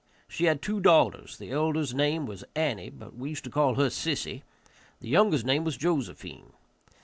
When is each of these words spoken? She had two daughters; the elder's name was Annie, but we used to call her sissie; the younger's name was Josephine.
She 0.27 0.45
had 0.45 0.63
two 0.63 0.79
daughters; 0.79 1.37
the 1.37 1.51
elder's 1.51 1.93
name 1.93 2.25
was 2.25 2.43
Annie, 2.55 2.89
but 2.89 3.15
we 3.15 3.29
used 3.29 3.43
to 3.43 3.51
call 3.51 3.75
her 3.75 3.91
sissie; 3.91 4.41
the 4.99 5.07
younger's 5.09 5.45
name 5.45 5.63
was 5.63 5.77
Josephine. 5.77 6.53